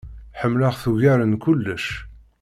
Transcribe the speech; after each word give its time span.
Ḥemleɣ-t 0.39 0.83
ugar 0.91 1.19
n 1.25 1.33
kullec. 1.43 1.85